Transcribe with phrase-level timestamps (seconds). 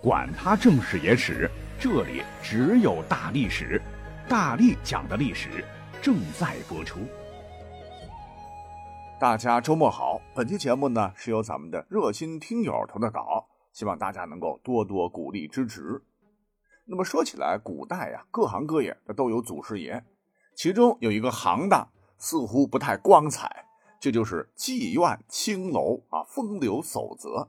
[0.00, 3.82] 管他正史野史，这里只有大历史，
[4.28, 5.64] 大力讲的历史
[6.00, 7.00] 正在播出。
[9.18, 16.00] 大家周末好，本期节目呢是由咱们的热心听友投的稿，希望大家能够多多鼓励支持。
[16.84, 20.04] 那么说起来，古代呀，各行各业它都有祖师爷，
[20.54, 23.64] 其中有一个行当似乎不太光彩，
[23.98, 27.48] 这就是妓院、青楼啊，风流守则。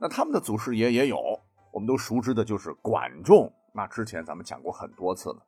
[0.00, 1.40] 那他们的祖师爷也有。
[1.78, 5.46] 我们都熟知的就是管仲，那之前咱们讲过很多次了。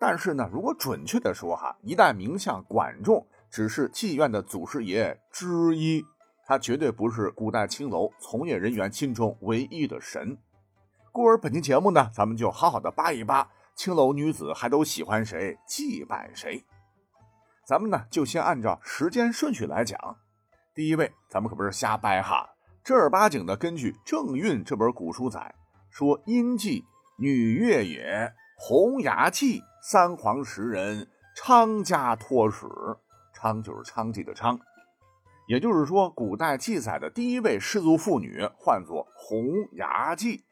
[0.00, 6.04] 但是呢，如果准确的说哈，一代名相管仲只是妓院的祖师爷之一，
[6.44, 10.36] 他绝对不是古代青楼从业人员心中唯一的神。
[11.12, 16.64] 故而本期节目呢，咱们就好好的扒一扒青楼女子还都喜欢谁，祭拜谁。
[17.64, 20.16] 咱们呢就先按照时间顺序来讲。
[20.74, 22.50] 第一位，咱们可不是瞎掰哈，
[22.82, 25.54] 正儿八经的根据《正韵》这本古书载。
[25.90, 26.84] 说阴妓
[27.18, 32.66] 女月也，红牙妓三皇十人，昌家托史。
[33.32, 34.58] 昌就是娼妓的娼，
[35.48, 40.42] 也就是说，古代记载的第一位氏族妇女唤作红牙妓，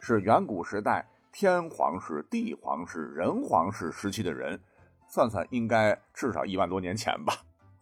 [0.00, 4.60] 是远古时代天皇室、地皇室、人皇室时期的人，
[5.08, 7.32] 算算应该至少一万多年前吧，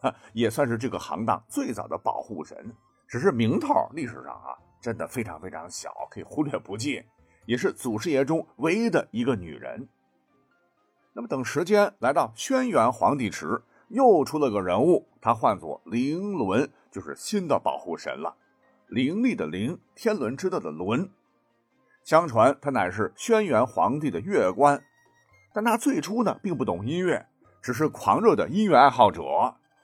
[0.34, 2.72] 也算是这个行当最早的保护神。
[3.08, 4.53] 只是名头历史上啊。
[4.81, 7.03] 真的非常非常小，可以忽略不计，
[7.47, 9.89] 也是祖师爷中唯一的一个女人。
[11.12, 18.37] 那么等时间来到轩辕皇帝时，又出了个人物，他唤作灵伦，就是新的保护神了。
[18.87, 21.11] 灵力的灵，天伦之乐的伦。
[22.03, 24.83] 相传他乃是轩辕皇帝的乐官，
[25.53, 27.27] 但他最初呢并不懂音乐，
[27.61, 29.22] 只是狂热的音乐爱好者。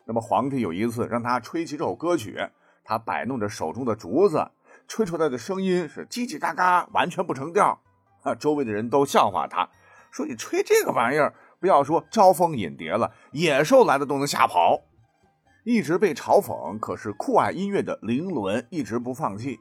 [0.07, 2.39] 那么皇帝有一次让他吹起这首歌曲，
[2.85, 4.49] 他摆弄着手中的竹子。
[4.89, 7.81] 吹出来的声音是叽叽嘎嘎，完全不成调。
[8.23, 9.69] 啊，周围的人都笑话他，
[10.11, 14.83] 说：“你吹这个玩意儿，不要说招蜂引蝶了，野兽来了都能吓跑。”
[15.65, 19.59] 一直被嘲讽，可是酷爱音乐的灵伦一直不放弃。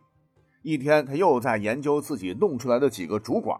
[0.61, 3.57] 一天，他又在研究自己弄出来的几个竹管。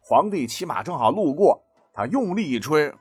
[0.00, 2.92] 皇帝骑马正好路过，他用力一吹，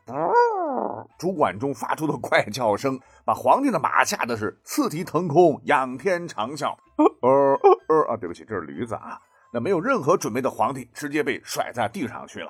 [1.18, 6.76] 主管中发出的怪叫声， 把皇帝的马吓得是四蹄腾空，仰天长啸。
[7.22, 9.20] 呃呃啊，对不起，这是驴子啊。
[9.52, 12.50] 那没有任何准备的皇帝直接被甩在地上去了。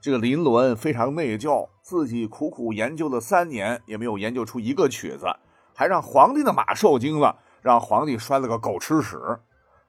[0.00, 5.26] 这个林伦非常内疚，自己苦苦研究了三年，也没有研究出一个曲子，
[5.74, 9.18] 还让皇帝的马受惊了，让皇帝摔了个狗吃屎。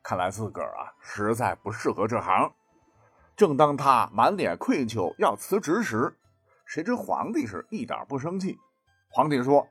[0.01, 2.51] 看来自个儿啊，实在不适合这行。
[3.35, 6.17] 正当他满脸愧疚要辞职时，
[6.69, 8.59] 谁知皇帝是一点不生气。
[9.09, 9.67] 皇帝说。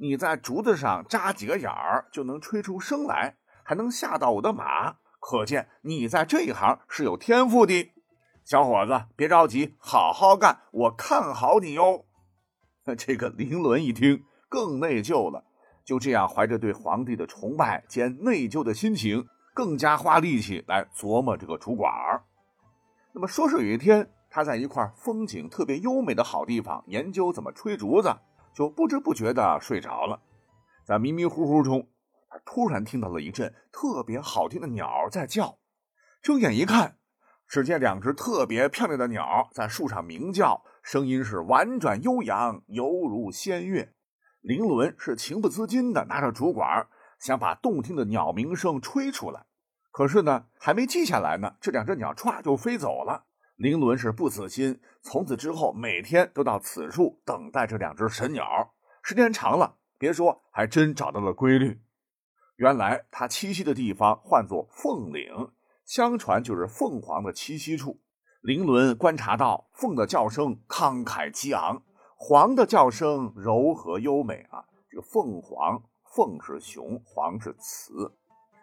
[0.00, 7.90] 你在竹子上扎几个眼儿，就能吹出声来，还能吓到我的马，可见你在这一行是有天赋的。
[8.44, 12.04] 小伙子，别着急，好好干，我看好你哟。
[12.96, 15.44] 这个林伦一听更内疚了，
[15.84, 22.22] 就这样怀着对皇帝的崇拜兼内疚的心情，更加花力气来琢磨这个竹管儿。
[23.12, 28.14] 那么说是有一天，他在一块风景特别优美的好地方研究怎么吹竹子。
[28.54, 30.20] 就不知不觉的睡着了，
[30.84, 31.86] 在迷迷糊糊中，
[32.28, 35.58] 他突然听到了一阵特别好听的鸟在叫。
[36.20, 36.96] 睁眼一看，
[37.46, 43.94] 只见两只特别漂亮的鸟在树上鸣叫，声音是婉转悠扬，犹如仙乐。
[44.40, 46.88] 林伦是情不自禁的拿着竹管，
[47.20, 49.46] 想把动听的鸟鸣声吹出来。
[49.92, 53.26] 可是呢，还没记下来呢，这两只鸟歘就飞走了。
[53.58, 58.72] 凌伦是不死心，从此之后每天都到此处等待这两只神鸟。
[59.02, 61.80] 时间长了，别说，还真找到了规律。
[62.54, 65.50] 原来他栖息的地方唤作凤岭，
[65.84, 68.00] 相传就是凤凰的栖息处。
[68.42, 71.82] 凌伦观察到，凤的叫声慷慨激昂，
[72.16, 74.66] 凰的叫声柔和优美啊。
[74.88, 78.12] 这个凤凰，凤是雄，凰是雌。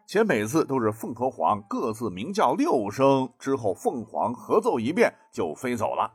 [0.08, 6.14] 且每次都是凤和凰各自鸣叫六声之后，凤凰合奏一遍就飞走了。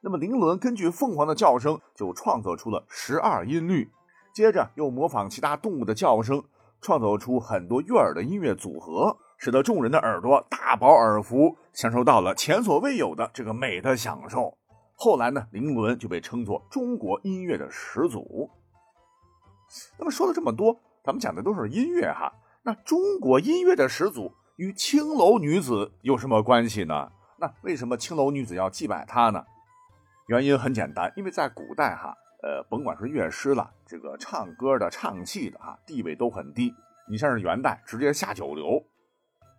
[0.00, 3.90] 那么林伦根据凤凰的叫声，就创作出了十二音律，
[4.34, 6.44] 接着又模仿其他动物的叫声，
[6.80, 14.56] 创作出很多悦耳的音乐组合，使得众人的耳朵大饱耳福，享受到了前所未有的这个美的享受。
[14.94, 18.50] 后来呢，林伦就被称作中国音乐的始祖。
[19.98, 22.32] 那么说了这么多，咱们讲的都是音乐哈。
[22.66, 27.12] 那中国音乐的始祖与青楼女子有什么关系呢？
[27.38, 29.44] 那为什么青楼女子要祭拜她呢？
[30.28, 36.72] 原因很简单，因为在古代哈，呃，甭管是乐师了，这个唱歌的、唱戏的哈，地位都很低。
[37.06, 38.82] 你像是元代，直接下九流。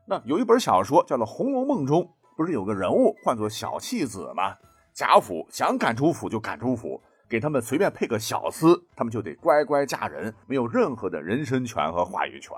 [0.07, 4.55] 那有一本小说叫做《红楼梦》中，不是有个人物唤作小戏子吗？
[4.95, 6.99] 贾府想赶出府就赶出府，
[7.29, 12.51] 给他们随便配个小厮，他们就得乖乖嫁人，没有任何的人身权和话语权。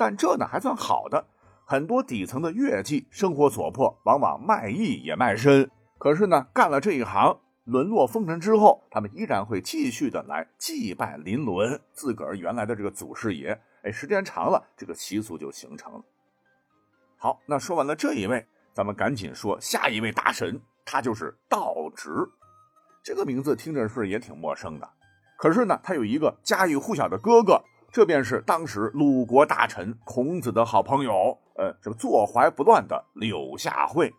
[0.00, 1.26] 但这呢还算好的，
[1.66, 5.70] 很多底层的乐伎生活所迫，往往卖艺也卖身。
[5.98, 13.60] 可是呢，干了这一行，沦落风尘之后，他们依然会继续的来祭拜林伦，自个儿原来的这个祖师爷。
[13.82, 16.02] 哎，时间长了，这个习俗就形成了。
[17.18, 20.58] 好，那说完了这一位，咱们赶紧说下一位大神。
[20.86, 22.26] 他就是道直，
[23.04, 24.88] 这个名字听着是也挺陌生的。
[25.36, 27.62] 可是呢，他有一个家喻户晓的哥哥，
[27.92, 34.12] 这便是当时鲁国大臣孔子的好朋友，呃，这个坐怀不乱的柳下惠。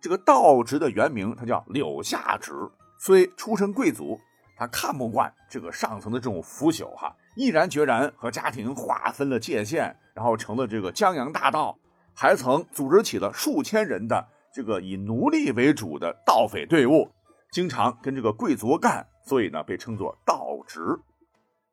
[0.00, 2.52] 这个道直的原名他叫柳下直，
[2.98, 4.18] 虽出身贵族，
[4.56, 11.78] 他看不惯这个上层的这种腐朽，哈，毅然决然和家庭划分了界限，然后成了这个江洋大盗，
[12.14, 14.28] 还曾组织起了数千人的。
[14.52, 17.10] 这个以奴隶为主的盗匪队伍，
[17.50, 20.80] 经常跟这个贵族干，所以呢被称作盗直。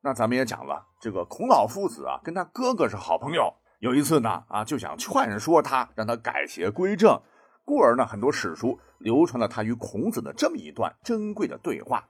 [0.03, 3.53] 那咱们也讲了，这个孔老夫子啊，跟他哥哥是好朋友。
[3.79, 7.19] 有一次呢，啊就想劝说他，让他改邪归正，
[7.63, 12.07] 故而呢，很多史书流传了他与孔子的这么一段珍贵的对话。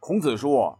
[0.00, 0.78] 孔子说：“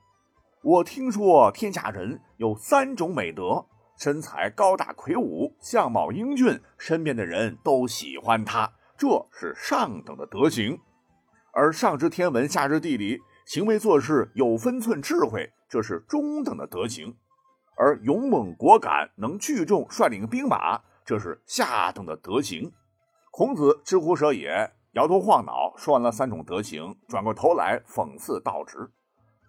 [0.63, 3.67] 我听说天下人有三种美德，
[3.99, 10.81] 身材高大魁梧，相貌英俊，身边的人都喜欢他。”这是上等的德行，
[11.53, 17.15] 而上知天文，下知地理，行为做事有分寸、智慧，这是中等的德行；
[17.77, 22.73] 而勇猛果敢，能聚众率领兵马，这是下等的德行。
[23.31, 28.91] 孔子知乎者也，摇头晃脑，说完了三种德行，转过头来讽刺道直，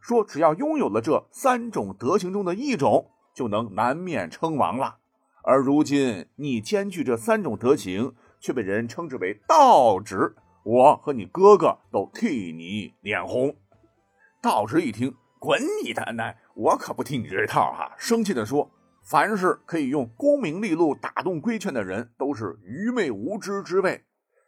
[0.02, 4.98] 说：“只要拥有了这三种德行中的一种，就能南面称王了。
[5.44, 10.34] 而如今你兼具这三种德行。”却被人称之为道直，
[10.64, 13.54] 我和你哥哥都替你脸红。
[14.42, 16.38] 道直一听，滚你的奶！
[16.54, 17.96] 我可不听你这套哈！
[17.98, 18.70] 生气地说
[19.02, 24.04] ：“凡是可以用功名利禄打动规劝的人，都是愚昧无知之辈。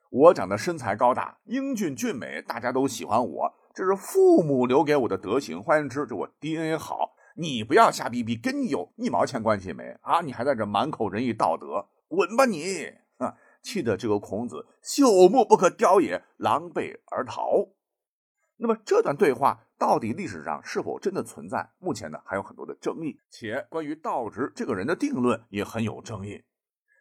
[0.09, 5.63] 我长得身材高大、英俊俊美，大家都喜欢我，这是父母留给我的德行。
[5.63, 7.13] 换言之，这我 DNA 好。
[7.38, 10.19] 你不要瞎逼逼，跟你有一毛钱关系没啊？
[10.19, 12.91] 你还在这满口仁义道德，滚吧你！”
[13.63, 17.69] 气得这个孔子朽木不可雕也，狼狈而逃。
[18.57, 21.68] 那么这段对话到底历史上是否真的存在？
[21.80, 26.44] 目前呢还有很多的争议，且关于道直这个人的定论也很有争议。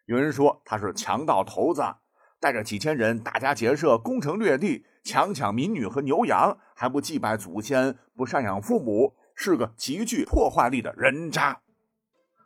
[0.06, 1.82] 有人说他是强盗头子，
[2.40, 11.60] 带着几千人打家劫舍，攻城略地，强抢民女和牛羊，还不祭拜祖先，不赡养父母，是个极具破坏力的人渣。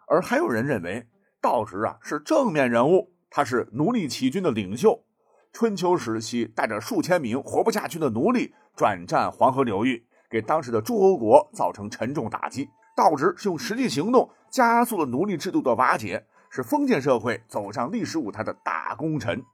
[0.08, 1.06] 而还有人认为
[1.40, 3.14] 道直啊是正面人物。
[3.30, 5.04] 他是奴隶起军的领袖，
[5.52, 12.68] 春秋时期带着数千名活不下去的奴隶转战黄河流域，给当时的诸侯国造成沉重打击。
[12.96, 19.44] 道直是用实际行动加速了奴隶制度的瓦解，是封建社会走上历史舞台的大功臣。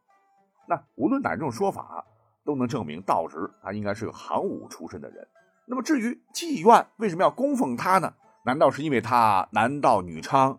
[0.66, 2.02] 那无论哪种说法，
[2.46, 5.28] 都能证明道直他应该是个行武出身的人。
[5.66, 8.14] 那么至于妓院为什么要供奉他呢？
[8.46, 10.56] 难道是因为他男盗女娼？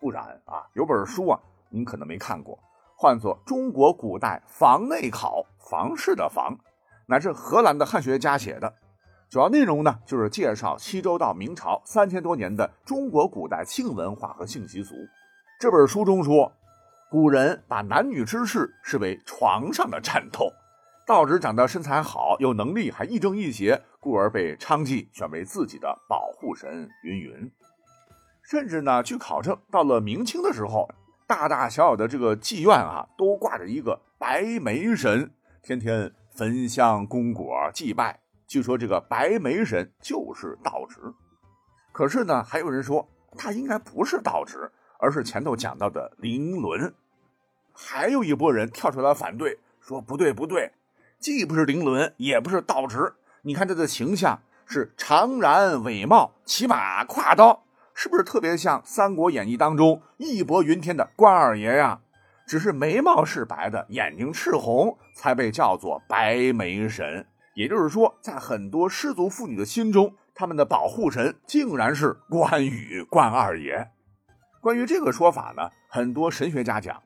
[0.00, 1.38] 不然啊，有本书啊。
[1.70, 2.58] 您可能没看过，
[2.96, 6.58] 唤作《中国古代房内考》，房事的房，
[7.06, 8.74] 乃是荷兰的汉学家写的。
[9.32, 14.94] 主要内容呢，就是介绍西周到明朝三千多年的中国古代性文化和性习俗。
[15.58, 16.52] 这本书中说，
[17.10, 20.52] 古人把男女之事视为床上的战斗。
[21.06, 26.86] 道直长得身材好，有能力，还亦正亦邪，故而被娼妓选为自己的保护神。
[27.02, 27.50] 云云。
[28.42, 30.86] 甚至呢，据考证，到了明清的时候。
[31.26, 35.30] 大大小小的这个妓院啊，都挂着一个白眉神，
[35.62, 38.21] 天天焚香供果祭拜。
[38.52, 41.00] 据说这个白眉神就是道直。
[41.90, 46.92] 可是呢，还有人说他应该不是道直，而是前头讲到的林伦。
[47.72, 50.70] 还有一波人跳出来反对，说不对不对，
[51.18, 53.14] 既不是林伦，也不是道直。
[53.40, 57.64] 你看他的形象是长髯伟貌，骑马挎刀。
[57.94, 62.02] 是不是特别像《三国演义》当中义薄云天的关二爷呀？
[62.46, 67.26] 只是眉毛是白的，眼睛赤红，才被叫做白眉神。
[67.54, 73.90] 也就是说，在很多失足妇女的心中，他们的保护神竟然是关羽关二爷。
[74.60, 77.02] 关于这个说法呢，很多神学家讲，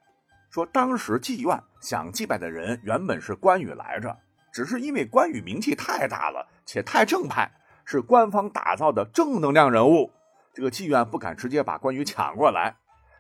[0.50, 4.16] 说当时妓院想祭拜的人原本是关羽来着，
[4.52, 7.50] 只是因为关羽名气太大了，且太正派，
[7.84, 10.12] 是官方打造的正能量人物。
[10.54, 12.76] 这个妓院不敢直接把关羽抢过来，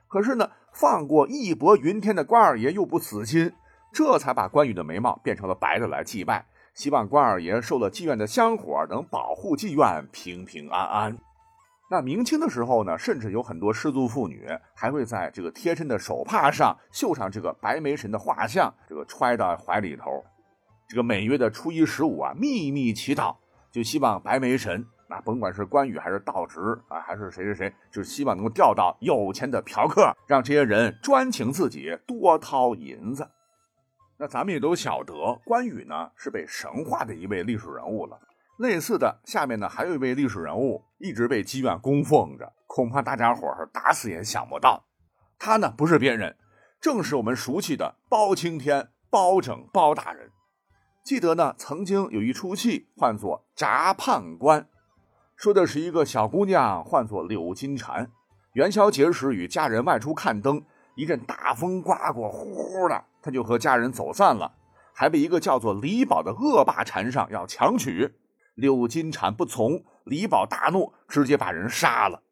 [0.08, 3.52] 可是呢，放过义薄云天的关二爷又不死心，
[3.92, 11.18] 这才把关羽的眉毛变成了白的来祭拜，希望关二爷受了妓院的香火，能保护妓院平平安安。
[11.90, 20.22] 那明清的时候呢，甚至有很多失足妇女还会在这个贴身的手帕上绣上这个白眉神的画像，这个揣到怀里头。
[20.86, 23.34] 这个每月的初一十五啊，秘密祈祷，
[23.72, 24.86] 就希望白眉神。
[25.08, 33.26] 那甭管是关羽还是道直啊，还是谁谁谁，就希望能够钓到有钱的嫖客，让这些人专请自己多掏银子。
[34.18, 38.18] 那咱们也都晓得，关羽呢是被神化的一位历史人物了。
[38.58, 44.86] 类似的，下面呢还有一位历史人物一直被妓院供奉着，恐怕大家伙是打死也想不到。
[45.38, 46.36] 他呢不是别人，
[46.80, 50.30] 正是我们熟悉的包青天包拯包大人。
[51.04, 54.62] 记得呢，曾经有一出戏唤作《铡判官》。
[55.36, 58.10] 说的是一个小姑娘，唤作柳金蝉。
[58.54, 60.64] 元宵节时与家人外出看灯，
[60.96, 64.54] 一阵大风刮过，呼呼的，他就和家人走散了，
[64.94, 68.14] 还被一个叫做李宝的恶霸缠上要强娶。
[68.54, 72.22] 柳金蝉不从，李宝大怒，直接把人杀了。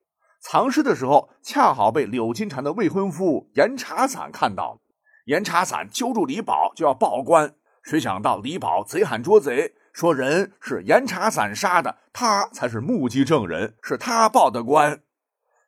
[0.40, 4.80] 藏尸的时候，恰好被柳金蝉的未婚夫严茶散看到，
[5.26, 9.74] 严茶散揪住李宝就要报官，谁想到李宝贼喊捉贼。
[9.92, 15.02] 说人是严查散杀的，他才是目击证人，是他报的官。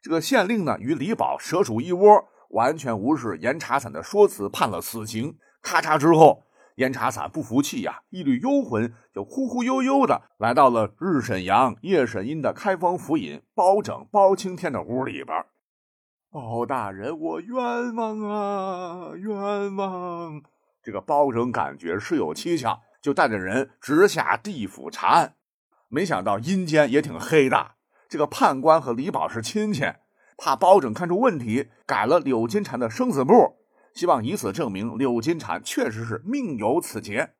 [0.03, 5.37] 这个县令呢，与李宝蛇鼠一窝，完全无视严查散的说辞，判了死刑。
[5.63, 6.45] 咔嚓之后，
[6.77, 15.45] 严查散不服气呀，一缕幽魂就忽忽悠悠的来到了日沈阳、夜沈阴的开封府尹包拯、包青天的屋里边。
[16.31, 20.43] 包大人，我冤枉啊，冤枉！
[20.83, 22.81] 这个包拯感觉事有蹊跷。
[23.03, 25.37] 就带着人直下地府查案，
[25.89, 27.75] 没想到阴间也挺黑的。
[28.09, 29.85] 这个判官和李宝是亲戚，
[30.37, 33.57] 怕包拯看出问题，改了柳金蝉的生死簿，
[33.95, 37.35] 希望以此证明柳金蝉确实是命有此劫。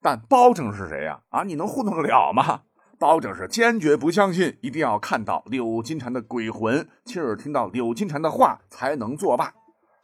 [0.00, 1.22] 但包拯是谁呀？
[1.30, 2.62] 啊，你能糊弄得了吗？
[2.98, 9.54] 包拯是坚决不相信，一定要看到柳金蝉的鬼魂，亲耳听到柳金蝉的话才能作罢。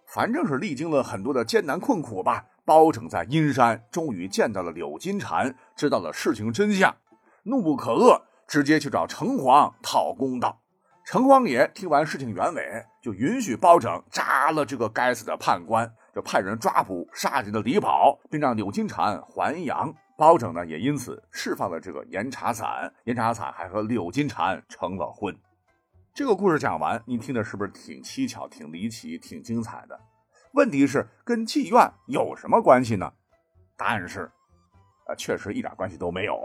[0.07, 2.47] 反正是历经了很多的艰难困苦吧。
[2.64, 6.97] 包拯在阴山终于见到了柳金蝉，知道了事情真相，
[7.45, 10.62] 怒不可遏，直接去找城隍讨公道。
[11.04, 19.94] 城隍爷听完事情原委，就允许包拯扎了这个该死的判官，就派人抓捕杀人的李宝，并让柳金蝉还阳。
[20.16, 25.37] 包拯呢，也因此释放了这个严茶散，严茶散还和柳金蝉成了婚。
[26.14, 30.00] 这个故事讲完，你听的是不是挺蹊跷、挺离奇、挺精彩的？
[30.52, 33.12] 问题是跟妓院有什么关系呢？
[33.76, 34.30] 答案是，
[35.06, 36.40] 啊，确实一点关系都没有，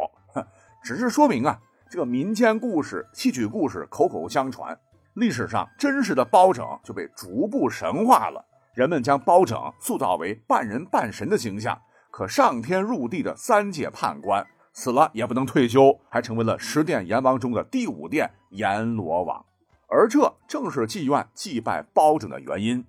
[0.83, 4.79] 只是说明啊，这个民间故事、戏曲故事口口相传，
[5.15, 8.45] 历史上真实的包拯就被逐步神化了。
[8.75, 11.81] 人们将包拯塑造为半人半神的形象，
[12.11, 19.43] 可上天入地的三界判官，死了也不能退休，还成为了十殿阎王中的第五殿阎罗王。
[19.87, 22.85] 而这正是妓院祭拜包拯的原因。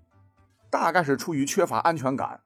[0.68, 2.38] 大概是出于缺乏安全感。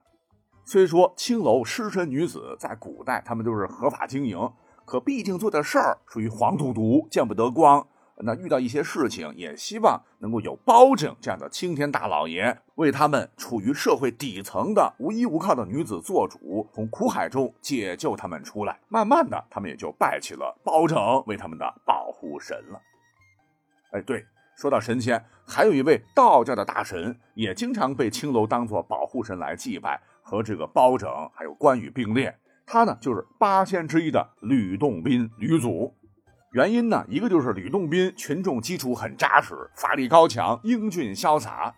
[0.65, 4.39] 虽说青楼失身女子在古代他们都是合法经营，
[4.85, 7.87] 可毕竟做的事儿属于黄赌毒，见不得光。
[8.19, 18.79] 那遇到一些事情，也希望能够有包拯这样的青天大老爷为他们处于社会底层的无依无靠的女子做主，从苦海中解救他们出来。
[18.89, 22.81] 慢慢的，他们也就拜起了包拯为他们的保护神了。
[23.91, 24.25] 哎，对。
[24.57, 32.33] 说到神仙，还有一位道教的大神，也经常被青楼当做保护神来祭拜，和这个包拯还有关羽并列。
[32.67, 35.95] 他呢，就是八仙之一的吕洞宾，吕祖。
[36.53, 41.75] 原因呢，一个就是吕洞宾群众基础很扎实，法力高强，英俊潇洒；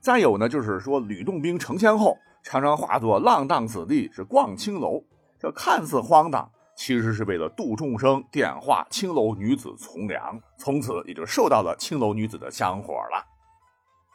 [0.00, 5.02] 再有呢，就是说吕洞宾成仙后，常常化作浪荡子弟，是逛青楼，
[5.38, 6.50] 这看似荒唐。
[6.76, 13.24] 其实是为了度众生，点化青楼女子从良，从此也就受到了青楼女子的香火了。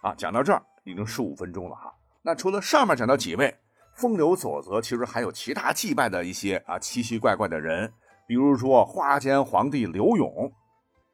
[0.03, 1.91] 啊，讲到这儿已经十五分钟了哈。
[2.21, 3.57] 那除了上面讲到几位
[3.93, 7.91] 风流左泽，其实还有其他祭拜的一些啊奇奇怪怪的人，
[8.27, 10.51] 比如说花间皇帝刘永。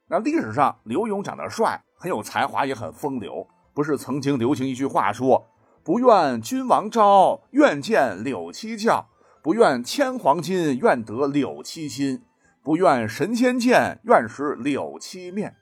[0.09, 3.47] 那历史上刘永长得帅，很有才华，也很风流。
[3.73, 5.47] 不是曾经流行一句话说
[5.83, 9.09] ：“不愿君王招，愿见柳七教。”
[9.43, 12.17] 不愿千黄金，愿得柳七心；
[12.61, 15.55] 不愿神仙见，愿识柳七面。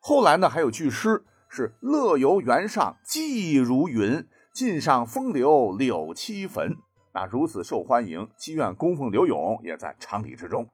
[0.00, 6.76] 后来呢，还有句诗是“乐游原上寄如云，晋上风流柳七坟。
[7.12, 10.68] 那如此受欢迎，妓院供奉柳永也在常理之中。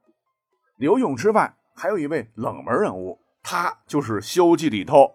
[0.77, 5.15] 柳永之外，还有一位冷门人物，他就是《西游记》里头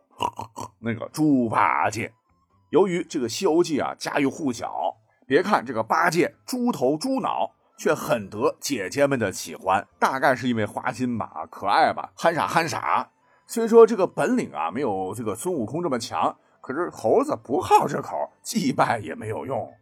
[0.80, 2.14] 那个猪八戒。
[2.72, 4.96] 由于这个《西游记》啊家喻户晓，
[5.28, 9.88] 别看这个八戒猪头猪脑，却很得姐姐们的喜欢。
[10.00, 13.12] 大概是因为花心吧，可爱吧，憨傻憨傻。
[13.46, 19.74] 虽说这个本领啊没有这个孙悟空这么强，可是猴子不好这口祭拜也没有用。